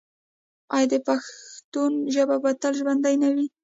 [0.75, 3.45] آیا د پښتنو ژبه به تل ژوندی نه وي؟